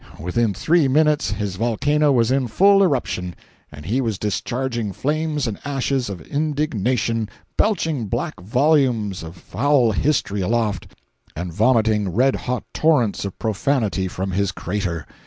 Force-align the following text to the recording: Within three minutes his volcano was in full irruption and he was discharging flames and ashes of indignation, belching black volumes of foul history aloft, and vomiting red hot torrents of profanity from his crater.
Within 0.19 0.55
three 0.55 0.87
minutes 0.87 1.29
his 1.29 1.57
volcano 1.57 2.11
was 2.11 2.31
in 2.31 2.47
full 2.47 2.81
irruption 2.81 3.35
and 3.71 3.85
he 3.85 4.01
was 4.01 4.17
discharging 4.17 4.93
flames 4.93 5.45
and 5.45 5.59
ashes 5.63 6.09
of 6.09 6.21
indignation, 6.21 7.29
belching 7.55 8.07
black 8.07 8.39
volumes 8.41 9.21
of 9.21 9.35
foul 9.37 9.91
history 9.91 10.41
aloft, 10.41 10.95
and 11.35 11.53
vomiting 11.53 12.09
red 12.09 12.35
hot 12.35 12.63
torrents 12.73 13.25
of 13.25 13.37
profanity 13.37 14.07
from 14.07 14.31
his 14.31 14.51
crater. 14.51 15.05